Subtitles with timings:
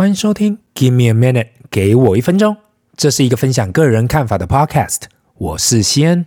[0.00, 2.56] 欢迎收听 Give me a minute，给我一分钟。
[2.96, 5.00] 这是一个分享个人看法的 podcast。
[5.36, 6.24] 我是西恩，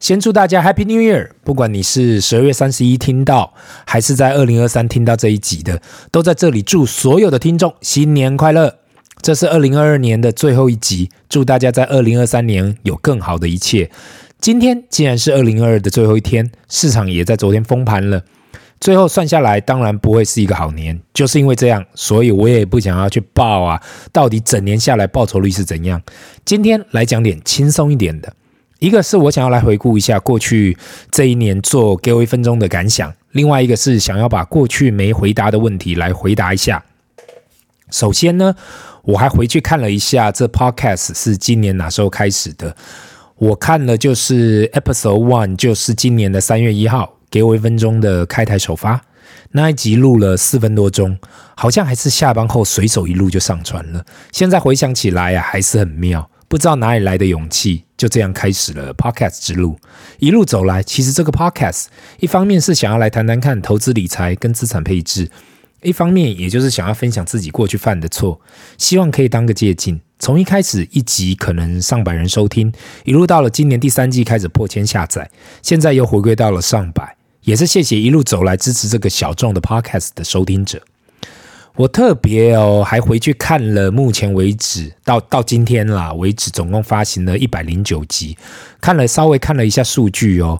[0.00, 1.30] 先祝大家 Happy New Year！
[1.44, 3.54] 不管你是十二月三十一听到，
[3.86, 5.80] 还是在二零二三听到这一集的，
[6.10, 8.78] 都在这里祝所有的听众新年快乐。
[9.22, 13.92] 这是二零二二年的最后一集，祝大家在二零二三年有更好的一切。
[14.40, 18.24] 今天既然是二零二二的最后一天，市场也在昨天封盘了。
[18.84, 21.00] 最后算下来，当然不会是一个好年。
[21.14, 23.82] 就是因为这样，所以我也不想要去报啊，
[24.12, 26.02] 到底整年下来报酬率是怎样？
[26.44, 28.30] 今天来讲点轻松一点的。
[28.80, 30.76] 一个是我想要来回顾一下过去
[31.10, 36.84] 这一年做给我一分钟的感想，另外一个是想要把过去没回答的问题来回答一下。
[37.90, 38.54] 首先呢，
[39.04, 42.76] 我还回去看了一下这 podcast 是今年哪时候开始的。
[43.36, 49.04] 我看了就是 episode one，就是今年的三月一号，给我一分钟的开台首发
[49.50, 51.18] 那一集录了四分多钟，
[51.56, 54.06] 好像还是下班后随手一录就上传了。
[54.30, 59.76] 现在回想起来啊，还是很妙，不知道哪里来的勇气，就这样开始了 podcast 之路。
[60.20, 61.86] 一路走来，其实这个 podcast
[62.20, 65.28] 一方面是想要来谈谈看投资理财跟资产配置。
[65.82, 68.40] 一方面，也就是想要分享自己过去犯的错，
[68.78, 70.00] 希望可以当个借镜。
[70.20, 72.72] 从一开始一集可能上百人收听，
[73.04, 75.28] 一路到了今年第三季开始破千下载，
[75.62, 80.82] 现在又回归到了上百，也是谢谢一路走来支持这个小众的 podcast 的收听者。
[81.76, 88.36] 我特别哦，还回去看了目前为止到到今天啦为止，总共发行了一百零九集，
[88.80, 90.58] 看了稍微看了一下数据哦，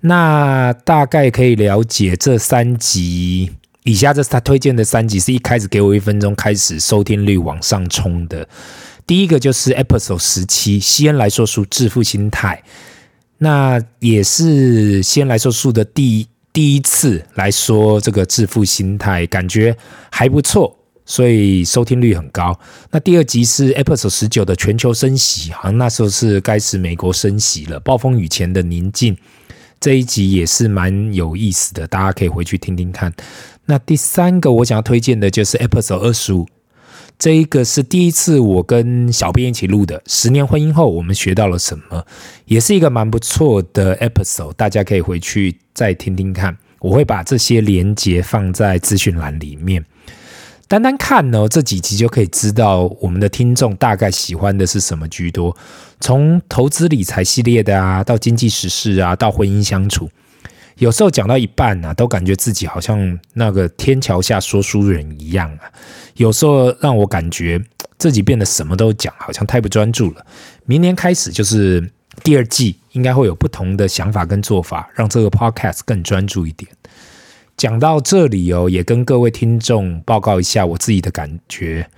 [0.00, 3.50] 那大概可以了解这三集。
[3.82, 8.48] 以下这是他推荐的三集，是一开始给我一分钟开始收听率往上冲的。
[9.06, 12.62] 第一个就是 Episode 十七，西恩来说书致富心态，
[13.44, 19.76] 那也是先来说书的第第一次来说这个致富心态，感觉
[20.10, 22.58] 还不错，所以收听率很高。
[22.90, 29.14] 那第二集是 Episode 十九的全球升息，好像那时候是该是美国升息了，暴风雨前的宁静。
[29.78, 33.12] 这一集也是蛮有意思的，大家可以回去听听看。
[33.66, 36.46] 那第三个我想要推荐的就是 Episode 二十五，
[37.18, 40.02] 这一个是第一次我跟小编一起录的。
[40.06, 42.04] 十年婚姻后，我们学到了什么？
[42.46, 46.56] 也是一个蛮不错的 Episode，大家可以回去再听听看。
[46.80, 49.84] 我会把这些连结放在资讯栏里面。
[50.66, 55.56] 单单看呢，这几集就可以知道我们的听众大概喜欢的是什么居多。
[56.00, 60.10] 从投资理财系列的啊，到经济时事啊，到婚姻相处。
[60.76, 65.70] 有时候讲到一半啊，都感觉自己好像那个天桥下说书人一样啊。
[66.16, 67.62] 有时候让我感觉
[67.98, 70.26] 自己变得什么都讲，好像太不专注了。
[70.66, 71.90] 明年开始就是
[72.22, 76.70] 第二季，应该会有不同的想法跟做法，让这个 podcast 更专注一点。
[77.56, 81.88] 讲到这里哦，也跟各位听众报告一下我自己的感觉，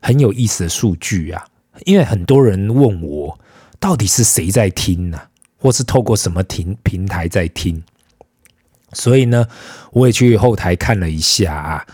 [0.00, 1.42] 很有意思的数据啊。
[1.84, 3.38] 因为很多人问我，
[3.80, 5.20] 到底是谁在听呢？
[5.58, 7.82] 或是透过什么平平台在听？
[8.92, 9.46] 所以呢，
[9.92, 11.86] 我也去后台看了一下啊。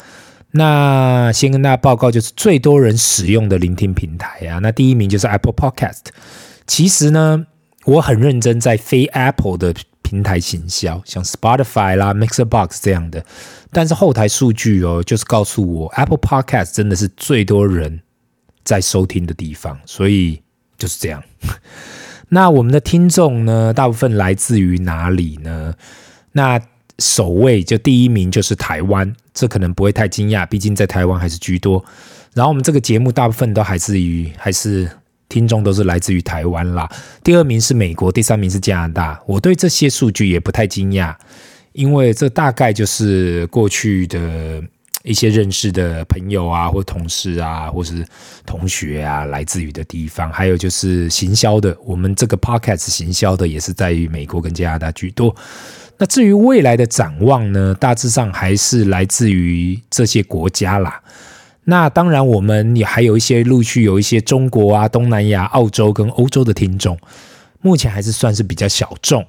[0.52, 4.58] 那先跟大家报告，就是最多人使用的聆听平台啊。
[4.58, 6.08] 那第一名就是 Apple Podcast。
[6.66, 7.46] 其实呢，
[7.86, 13.24] 我很认真在非 Apple 的平台行销，像 Spotify 啦、Mixerbox 这样的。
[13.70, 18.02] 但是后台数据哦，就是告诉我 Apple Podcast 真的是最多人
[18.62, 19.80] 在收听的地方。
[19.86, 20.42] 所以
[20.76, 21.22] 就是这样。
[22.28, 25.74] 那我们的听众呢，大部分来自于哪里呢？
[26.32, 26.60] 那
[27.02, 31.84] 首位就第一名就是台湾，这可能不会太惊讶，毕竟在台湾还是居多。
[32.32, 34.88] 然后我们这个节目大部分都还是于，还是
[35.28, 36.88] 听众都是来自于台湾啦。
[37.22, 39.20] 第二名是美国，第三名是加拿大。
[39.26, 41.14] 我对这些数据也不太惊讶，
[41.72, 44.62] 因为这大概就是过去的
[45.02, 48.06] 一些认识的朋友啊，或同事啊，或是
[48.46, 50.32] 同学啊，来自于的地方。
[50.32, 55.34] 还有就是行销的，我们这个 podcast 行销的也是在于美国跟加拿大居多。
[55.98, 61.00] 那至于未来的展望呢，大致上还是来自于这些国家啦。
[61.64, 66.98] 那当然，我们也还有一些陆续有一些中国啊、东南亚、澳洲跟欧洲的听众，
[67.60, 69.24] 目前还是算是比较小众。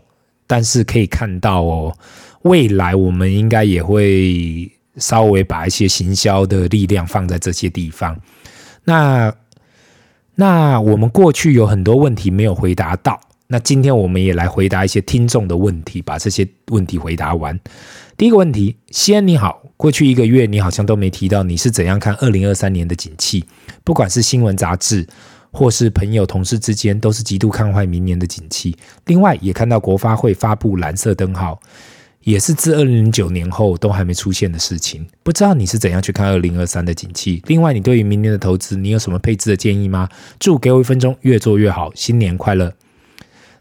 [0.45, 1.97] 但是可以看到哦，
[2.41, 8.19] 未来我们应该也会稍微把一些行销的力量放在这些地方。
[8.83, 9.33] 那
[10.35, 13.19] 那我们过去有很多问题没有回答到。
[13.47, 17.59] 那今天我们也来回答一些听众的问题，把这些问题回答完。
[18.17, 23.45] 第一个问题，西安你好，过去一个月你好像都没提到你是怎样看二零二三年的景气，
[23.83, 25.05] 不管是新闻杂志
[25.51, 28.75] 或是朋友同事之间，都是极度看坏明年的景气。
[29.05, 31.59] 另外也看到国发会发布蓝色灯号，
[32.23, 35.05] 也是自二零零九年后都还没出现的事情。
[35.23, 37.41] 不知道你是怎样去看二零二三的景气？
[37.47, 40.09] 另外，你对于明年的投资，你有什么配置的建议吗？
[40.39, 42.73] 祝给我一分钟，越做越好，新年快乐！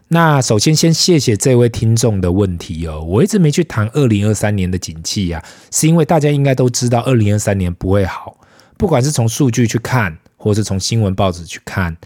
[0.09, 3.01] 那首先先谢谢这位听众的问题哦。
[3.01, 8.37] 我一直没去谈二零二三年的景气呀，是因为大家应该都知道二零二三年不会好，
[8.77, 11.97] 不管是从数据去看，或是从新闻报纸去看，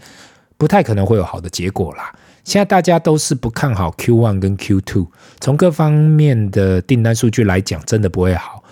[0.56, 2.14] 不太可能会有好的结果啦。
[2.48, 5.06] 现在大家都是不看好 Q1 跟 Q2，
[5.38, 8.64] 从各方面的订单数据来讲，真的不会好。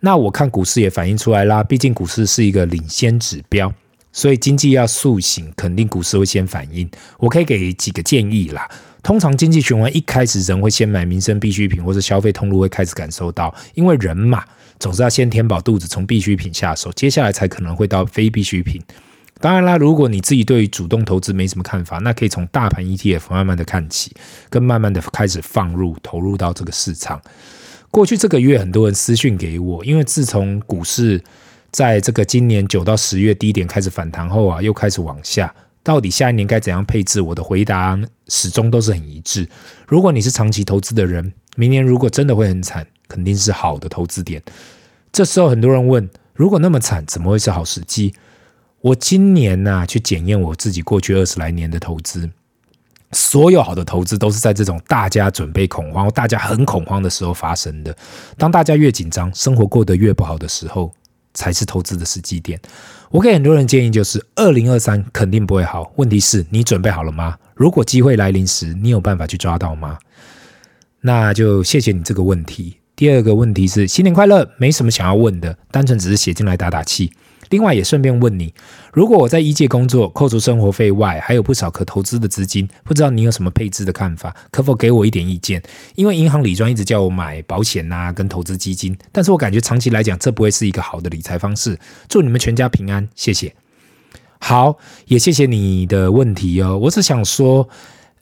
[0.00, 3.72] 那我看股市也反映出来啦，毕竟股市是一个领先指标，
[4.12, 6.86] 所以经济要塑形，肯定股市会先反应。
[7.20, 8.68] 我可以给几个建议啦。
[9.02, 14.44] 通常经济循环一开始，人会先买民生必需品，或者消费通路会开始感受到，因为人嘛，
[14.78, 18.78] 总是要先填饱肚子，从必需品下手，接下来才可能会到非必需品。
[19.42, 24.14] 当然啦，如果你自己对于主动投资没什么看法，那可以从大盘 ETF 慢慢的看起，
[24.48, 27.20] 跟慢慢的开始放入投入到这个市场。
[27.90, 31.20] 过去这个月，很多人私讯给我，因为自从股市
[31.72, 35.52] 在这个今年九到十月低点开始反弹后啊，又开始往下，
[35.82, 37.20] 到底下一年该怎样配置？
[37.20, 37.98] 我的回答
[38.28, 39.48] 始终都是很一致。
[39.88, 44.40] 如果你是长期投资的人，明年如果真的会很惨，肯定是好的投资点。
[45.10, 48.14] 这时候很多人问，如果那么惨，怎么会是好时机？
[48.82, 52.28] 我今年呢、去检验我自己过去二十来年的投资，
[53.12, 57.96] 所有好的投资都是在这种大家准备恐慌、大家很恐慌的时候发生的。
[58.36, 60.92] 当大家越紧张，生活过得越不好的时候，
[61.32, 62.60] 才是投资的时机点。
[63.10, 65.92] 我给很多人建议就是，二零二三肯定不会好。
[65.94, 67.38] 问题是你准备好了吗？
[67.54, 69.96] 如果机会来临时，你有办法去抓到吗？
[71.02, 72.78] 那就谢谢你这个问题。
[72.96, 77.12] 第二个问题是，新年快乐，没什么想要问的，单纯只是写进来打打气。
[77.52, 78.54] 另外也顺便问你，
[78.94, 84.34] 如果我在一界工作，扣除生活费外，还有不少可投资的资金，不知道你有什么配置的看法？
[84.50, 85.62] 可否给我一点意见？
[85.94, 91.78] 因为银行理专一直叫我买保险呐、啊，跟投资基金，但是我感觉长期来讲，这不会是一个好的理财方式。
[92.08, 93.54] 祝你们全家平安，谢谢。
[94.38, 94.78] 好，
[95.08, 96.78] 也谢谢你的问题哦。
[96.78, 97.68] 我只想说，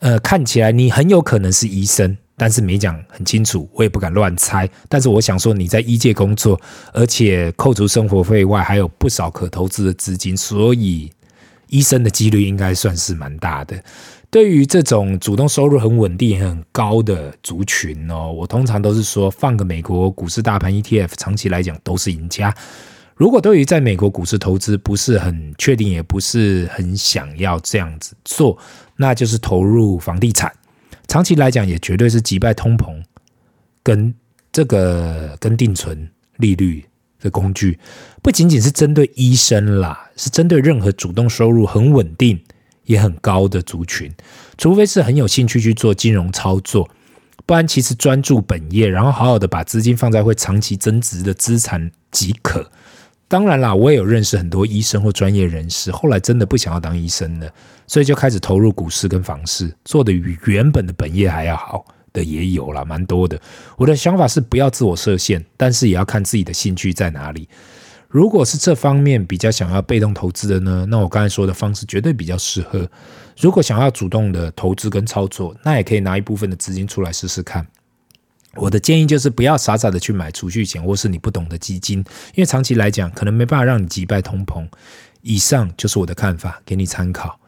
[0.01, 2.15] 呃，看起来你很有可能是医生。
[2.37, 4.67] 但是没讲很清楚，我也不敢乱猜。
[4.89, 6.59] 但是我想说，你在医界工作，
[6.91, 11.11] 而且扣除生活费外，还有不少可投资的资金，所以
[11.67, 13.79] 医生的几率应该算是蛮大的。
[14.31, 22.51] 对于这种主动收入很稳定、很高的族群哦，我通常都是说，放个美国股市大盘 ETF，长期来讲都是赢家。
[23.21, 28.57] 如果对于在美国股市投资不是很确定，也不是很想要这样子做，
[28.95, 30.51] 那就是投入房地产。
[31.07, 32.99] 长期来讲，也绝对是击败通膨
[33.83, 34.11] 跟
[34.51, 36.83] 这个跟定存利率
[37.19, 37.77] 的工具，
[38.23, 42.41] 不仅仅是针对医生啦，是针对任何主动收入很稳定
[42.85, 44.11] 也很高的族群，
[44.57, 46.89] 除非是很有兴趣去做金融操作，
[47.45, 52.71] 不然其实专注本业，然后好好的把资金放在会长期增值的资产即可。
[53.31, 57.49] 当然啦，我也有认识很多医生或专业人士，后来真的不想要当医生了，
[57.87, 63.39] 所以就开始投入股市跟房市，做的比原本的本业还要好的也有啦，蛮多的。
[63.77, 67.47] 我的想法是不要自我设限，但是也要看自己的兴趣在哪里。
[68.09, 72.85] 如果是这方面比较想要被动投资的呢，那我刚才说的方式绝对比较适合。
[73.39, 77.65] 如果想要主动的投资跟操作，那也可以拿一部分的资金出来试试看。
[78.55, 81.99] 我的建议就是不要傻傻的去买储蓄险或是你不懂的基金，
[82.35, 84.67] 因为长期来讲可能没办法让你击败通膨。
[85.21, 87.39] 以上就是我的看法，给你参考。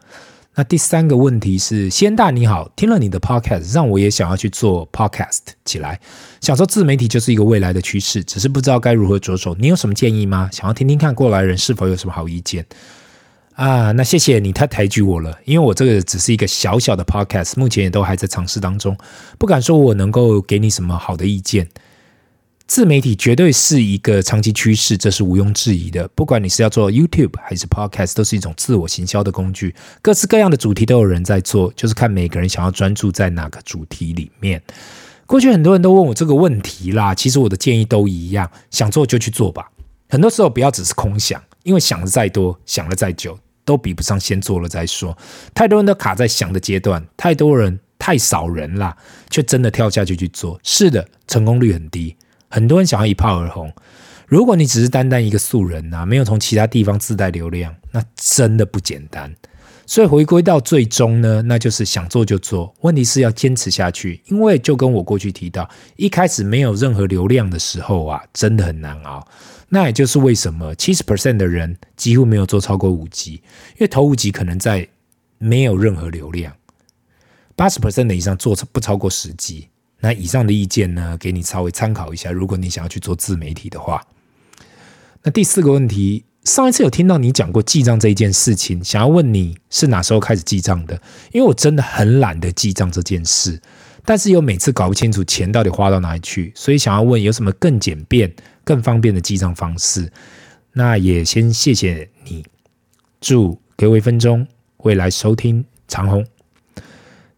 [0.54, 6.00] 那第三个问题是，先大你好，听了你的 podcast，让我也想要去做 podcast 起来。
[6.40, 9.56] 想说自媒体就是一个未来的趋势，只是不知道该如何着手。
[9.58, 10.48] 你有什么建议吗？
[10.52, 12.64] 想要听听看过来人是否有什么好意见。
[13.54, 18.96] 啊，那谢谢你太抬举我了，因为我这个只是一个小小的 podcast，目前也都还在尝试当中，
[19.38, 21.68] 不敢说我能够给你什么好的意见。
[22.66, 26.08] 自媒体绝对是一个长期趋势，这是毋庸置疑的。
[26.16, 34.60] 不管你是要做 YouTube 还是 podcast，都是一种自我行销的工具，各式各样的主题都有人在做，就是看每个人想要专注在哪个主题里面。
[35.26, 39.70] 过去很多人都问我这个问题啦，其实我的建议都一样，想做就去做吧。
[40.08, 43.38] 很多时候不要只是空想，因为想的再多，想了再久。
[43.64, 45.16] 都比不上先做了再说，
[45.54, 48.96] 太多人都卡在想的阶段，太多人太少人啦，
[49.30, 50.60] 却真的跳下去去做。
[50.62, 52.16] 是的，成功率很低，
[52.48, 53.72] 很多人想要一炮而红。
[54.26, 59.34] 如果你只是单单一个素人呐、啊，没有从其他地方自带流量，那真的不简单。
[59.86, 64.20] 所以回归到最终呢，那就是想做就做，问题是要坚持下去。
[64.26, 69.26] 因为就跟我过去提到，一开始没有任何流量的时候啊，真的很难熬。
[69.68, 74.86] 那也就是为什么七十 percent 的人几乎没有做超过五级，因为头五级可能在
[75.38, 76.54] 没有任何流量，
[77.56, 79.68] 八十 percent 的以上做不超过十级，
[80.00, 82.30] 那以上的意见呢，给你稍微参考一下。
[82.30, 84.06] 如果你想要去做自媒体的话，
[85.22, 90.94] 那第四个问题，上一次有听到你讲过记账这一件事情，想要问你是哪时候开始记账的？
[91.32, 93.58] 因为我真的很懒得记账这件事，
[94.04, 98.30] 但是又每次搞不清楚钱到底花到哪里去，所以想要问有什么更简便、
[98.62, 100.12] 更方便的记账方式？
[100.74, 102.44] 那也先谢谢你，
[103.20, 104.46] 祝给我一分钟，
[104.78, 106.26] 未来收听长虹。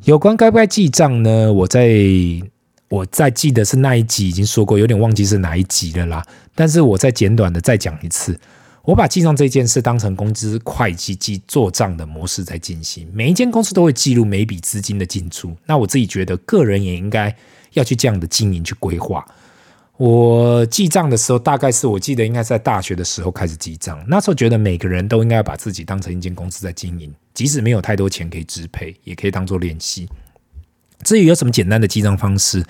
[0.05, 1.53] 有关该不该记账呢？
[1.53, 1.89] 我在
[2.89, 6.27] 我在记得是那一集已经说过，有点忘记是哪一集了啦。
[6.57, 8.39] 但是我再简短的再讲一次，
[8.87, 13.11] 我把记账这件事当成公司会计记做账的模式在进行。
[13.13, 17.37] 每一间公司都会记录每笔资金的进出，那我自己觉得个人也应该
[17.73, 19.27] 要去这样的经营去规划。
[19.97, 23.99] 我记账的时候，大概是我记得应该在大学的时候开始记账。
[24.07, 30.09] 那时候觉得每个人都应该把自己当成一间公司在经营，即使没有太多钱可以支配，也可以当做练习。
[31.03, 32.65] 至于有什么简单的记账方式，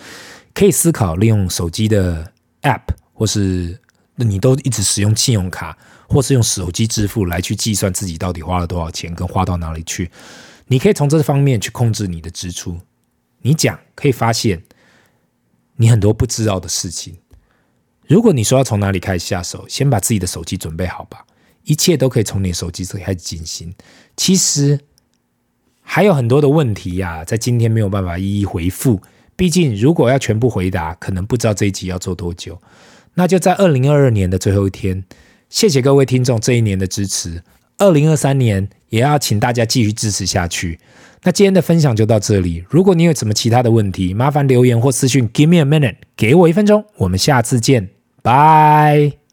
[0.54, 2.32] 可以思考利用手机的
[2.62, 3.78] App，或是
[4.14, 5.76] 你都一直使用信用卡，
[6.08, 10.10] 或是用手机支付来去计算自己到底花了多少钱，跟花到哪里去。
[10.66, 12.78] 你可以从这方面去控制你的支出。
[13.42, 14.62] 你讲可以发现。
[15.78, 17.18] 你很多不知道的事情，
[18.06, 21.26] 如果你说要从哪里开始下手，先把自己的手机准备好吧，
[21.64, 23.74] 一切都可以从你手机这里开始进行。
[24.16, 24.80] 其实
[25.82, 29.02] 还有很多的问题呀、在今天没有办法一一回复。
[29.36, 32.58] 毕竟如果要全部回答，可能不知道这一集要做多久。
[33.12, 35.04] 那就在二零二二年的最后一天，
[35.48, 37.42] 谢谢各位听众这一年的支持。
[37.78, 40.78] 二零二三年也要请大家继续支持下去。
[41.22, 42.64] 那今天的分享就到这里。
[42.68, 46.84] 如果你有什么其他的问题，麻烦留言或私讯，Give me a minute，给我一分钟。
[46.98, 47.88] 我们下次见，
[48.22, 49.25] 拜。